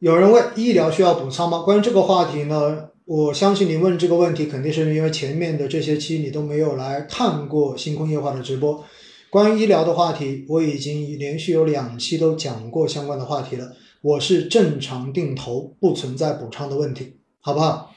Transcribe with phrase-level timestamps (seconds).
[0.00, 1.58] 有人问医疗需要补仓吗？
[1.62, 8.84] 关于这个话题呢，我相信你问这个问题，肯定是因为前面的这些期你都没有来看过星空夜话的直播。
[9.28, 13.72] 关于医疗的话题，我已经连续有两期都讲过相关的话题了。
[14.00, 17.92] 我是正常定投，不存在补仓的问题，好不好？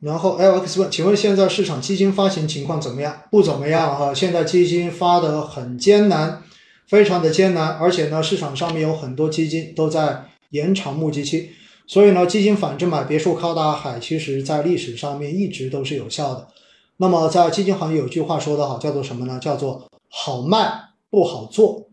[0.00, 3.24] 然后 LX 问，请问现在市场基金发行情况怎么样？
[3.30, 6.42] 不怎么样哈，现在基金发的很艰难。
[6.88, 11.50] 非常的艰难，而且呢，市场上面有很多基金都在延长募集期，
[11.86, 16.48] 所以呢，基金反正买别墅靠大海，其实在历史上面一直都是有效的。
[16.96, 19.38] 那么在基金行业有句话说得好，叫做什么呢？
[19.38, 21.88] 叫做好卖不好做，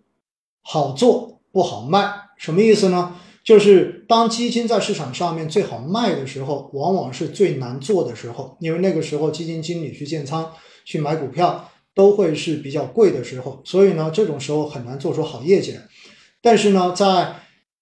[0.62, 2.14] 好做不好卖。
[2.38, 3.18] 什么意思呢？
[3.44, 10.52] 就是当基金在市场上面最好卖的时候，往往是最难做的时候，因为那个时候基金经理去建仓
[10.86, 11.70] 去买股票。
[11.95, 15.81] 都会是比较贵的时候，所以呢，这种时候很难做出好业绩来。
[16.41, 17.35] 但是呢，在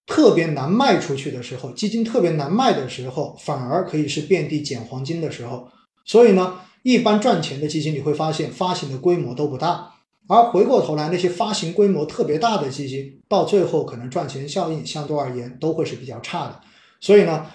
[0.06, 5.68] 特别难卖出去的时候，基金特别难卖的时候，反而可以是遍地捡黄金的时候。
[6.06, 9.96] 所以呢，一般赚钱的基金你会发现发行的规模都不大，
[10.28, 16.62] 而回过头来那些发行规模特别大的基金，到最后可能赚钱效应相对而言都会是比较差的。
[17.02, 17.48] 所以呢，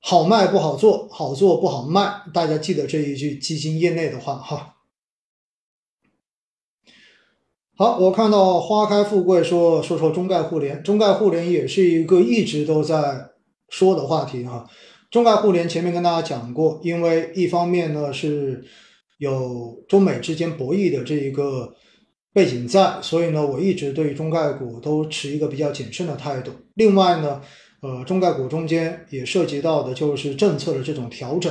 [0.00, 4.74] 好卖不好做，好做不好卖，大家记得这一句基金业内的话哈。
[7.80, 13.30] 好，我看到花开富贵说说说中概互联，中概互联也是一个一直都在
[13.70, 14.68] 说的话题哈。
[15.10, 18.62] 中概互联前面跟大家讲过，因为一方面呢是
[19.16, 21.72] 有中美之间博弈的这一个
[22.34, 26.52] 背景在，所以呢我一直对中概股都持一个比较谨慎的态度。
[26.74, 27.40] 另外呢，
[27.80, 31.50] 呃，中概股中间也涉及到的就是政策的这种调整，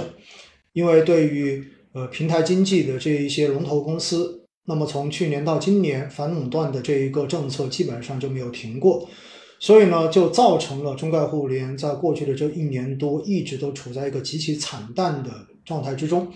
[0.73, 1.63] 因为对于
[1.95, 4.35] 呃平台经济的这一些龙头公司。
[4.69, 9.09] 那么从去年到今年，反垄断的这一个政策基本上就没有停过，
[9.59, 15.31] 所以呢，就造成了中概互联在过去的这一年多一直都处在一个极其惨淡的
[15.65, 16.31] 状态之中。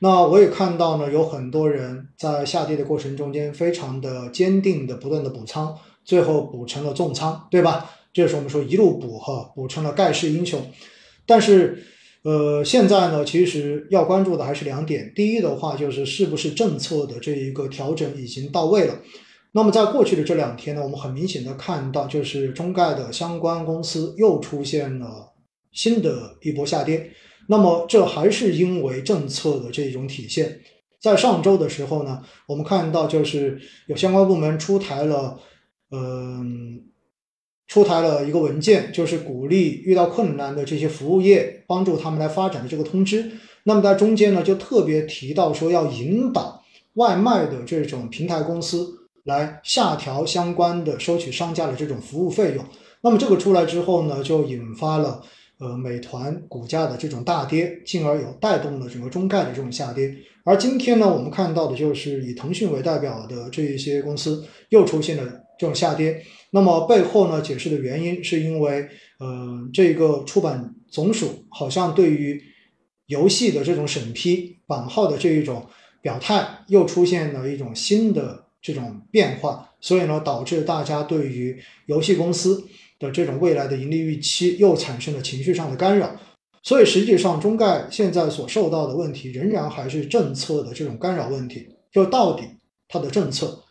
[0.00, 5.72] 那我也看到呢，有很多人在下跌的过程中间非常的坚定的不断的补仓，
[6.04, 7.88] 最后补成了重仓，对吧？
[8.12, 10.60] 这是我们说一路补哈，补成了盖世英雄，
[11.24, 11.84] 但是。
[12.26, 15.12] 呃，现在呢，其实要关注的还是两点。
[15.14, 18.98] 第一的话，就是是不是政策的这一个调整已经到位了。
[19.52, 25.34] 那么在过去的这两天呢，我们很明显的看到，就是中概的相关公司又出现了
[25.70, 27.12] 新的一波下跌。
[27.46, 30.58] 那么这还是因为政策的这种体现。
[31.00, 35.38] 在上周的时候呢，我们看到就是有相关部门出台了，
[35.92, 36.82] 嗯。
[37.66, 43.32] 出台了一个文件，就是鼓励遇到困难的这些服务业，帮助他们来发展的这个通知。
[43.64, 46.62] 那么在中间呢，就特别提到说要引导
[46.94, 48.86] 外卖的这种平台公司
[49.24, 52.64] 来下调相关的收取商家的这种服务费用。
[53.02, 55.20] 那么这个出来之后呢，就引发了
[55.58, 60.14] 呃美团股价的这种大跌，进而有带动了整个中概的这种下跌。
[60.44, 65.24] 而今天呢，我们看到的就是以腾讯为代表的这一些公司又出现了
[65.58, 66.22] 这种下跌。
[66.50, 72.42] 那么背后呢，解释的原因是因为，呃，这个出版总署好像对于
[73.06, 75.66] 游戏的这种审批版号的这一种
[76.00, 82.64] 表态，又出现了一种新的这种变化，所以呢，导致大家对于游戏公司
[82.98, 86.18] 的这种未来的盈利预期又产生了情绪上的干扰。
[86.62, 91.68] 所以实际上，中概现在所受到的问题，仍然还是政策的这种干扰问题。
[91.92, 92.44] 就到底
[92.88, 93.62] 它的政策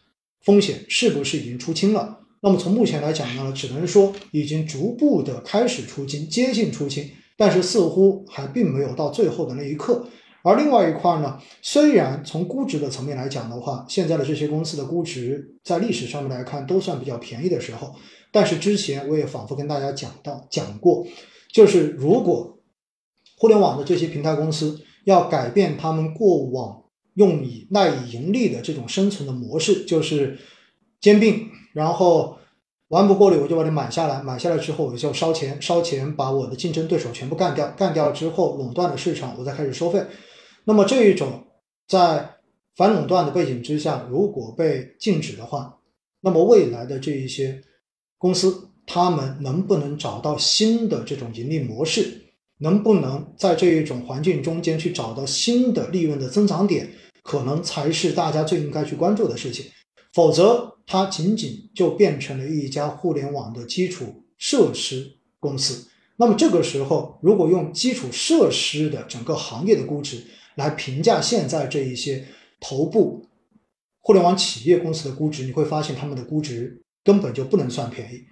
[0.45, 2.19] 风险是不是已经出清了？
[2.41, 10.07] 那么从目前来讲呢，只能说已经逐步的开始出清，接近出清，但是似乎还并没有到最后的那一刻。
[10.43, 17.95] 而另外一块呢，虽然从估值的层面来讲的话，现在的这些公司的估值在历史上面来看都算比较便宜的时候，
[18.31, 21.03] 但是之前我也反复跟大家讲到讲过，
[21.51, 22.59] 就是如果
[23.37, 26.83] 互联网的这些平台公司要改变他们过往
[27.15, 30.37] 用以赖以盈利的这种生存的模式，就是
[31.01, 31.49] 兼并。
[31.73, 32.37] 然后
[32.87, 40.05] 玩不过了，我就把你买下来，买下来之后我就烧钱，烧钱把我的竞争对手全部干掉，干掉之后垄断了市场，我再开始收费。
[40.63, 41.45] 那么这一种
[41.87, 42.29] 在
[42.75, 45.79] 反垄断的背景之下，如果被禁止的话，
[46.21, 47.61] 那么未来的这一些
[48.17, 52.21] 公司，他们能不能找到新的这种盈利模式？
[52.59, 56.89] 能不能在这一种环境中间去找到新的利润的增长点？
[57.25, 59.65] 可能才是大家最应该去关注的事情。
[60.13, 65.89] 否则，它仅仅就变成了一家互联网的基础设施公司。
[66.17, 70.23] 那么这个时候，如果用基础设施的整个行业的估值
[70.53, 72.23] 来评价现在这一些
[72.59, 73.25] 头部
[74.01, 78.23] 互联网企业公司的估值，你会发现他们的估值根本就不能算便宜。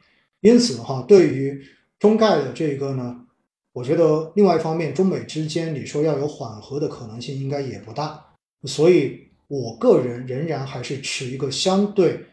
[0.42, 1.60] 因此哈，对于
[1.98, 3.26] 中概的这个呢，
[3.74, 8.33] 我觉得另外一方面，中美之间你说要有缓和的可能性，应该也不大。
[8.66, 12.26] 所以，我个人仍然还是持一个相对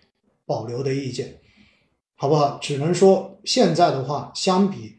[0.46, 1.40] 保留的意见，
[2.16, 2.58] 好不好？
[2.62, 4.96] 只能说现在的话，相比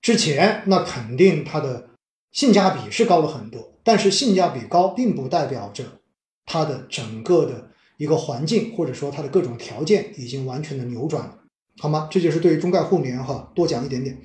[0.00, 1.90] 之前，那肯定它的
[2.32, 3.72] 性价比是高了很多。
[3.84, 5.84] 但是性价比高，并不代表着
[6.46, 11.38] 它的整个的一个环境，或者说它的各种条件已经完全的扭转了，
[11.78, 12.08] 好吗？
[12.10, 14.16] 这就是对于中概互联哈多讲一点点。